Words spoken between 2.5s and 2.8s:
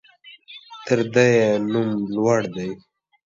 دى.